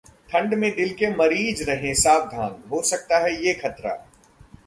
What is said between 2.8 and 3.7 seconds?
सकता है ये